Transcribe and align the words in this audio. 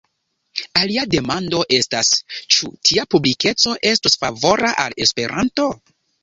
Alia 0.79 1.01
demando 1.15 1.59
estas, 1.77 2.09
ĉu 2.55 2.71
tia 2.91 3.05
publikeco 3.17 3.75
estus 3.91 4.19
favora 4.25 4.73
al 4.87 4.99
Esperanto. 5.07 5.69